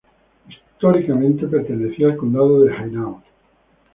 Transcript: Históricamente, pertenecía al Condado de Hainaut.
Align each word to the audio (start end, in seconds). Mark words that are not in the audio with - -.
Históricamente, 0.49 1.45
pertenecía 1.45 2.07
al 2.07 2.17
Condado 2.17 2.61
de 2.63 2.73
Hainaut. 2.75 3.23